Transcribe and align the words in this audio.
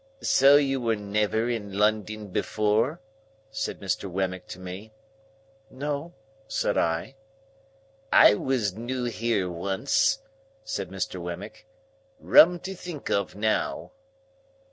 "So 0.23 0.55
you 0.55 0.81
were 0.81 0.95
never 0.95 1.47
in 1.47 1.73
London 1.73 2.29
before?" 2.29 3.01
said 3.51 3.79
Mr. 3.79 4.09
Wemmick 4.09 4.47
to 4.47 4.57
me. 4.59 4.93
"No," 5.69 6.15
said 6.47 6.75
I. 6.75 7.13
"I 8.11 8.33
was 8.33 8.73
new 8.73 9.03
here 9.03 9.47
once," 9.47 10.17
said 10.63 10.89
Mr. 10.89 11.21
Wemmick. 11.21 11.67
"Rum 12.19 12.59
to 12.61 12.73
think 12.73 13.11
of 13.11 13.35
now!" 13.35 13.91